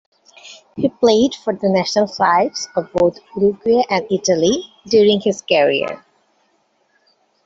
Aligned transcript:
He 0.75 0.89
played 0.89 1.35
for 1.35 1.53
the 1.53 1.69
national 1.69 2.07
sides 2.07 2.67
of 2.75 2.91
both 2.91 3.19
Uruguay 3.37 3.83
and 3.87 4.07
Italy 4.09 4.73
during 4.87 5.21
his 5.21 5.43
career. 5.43 6.03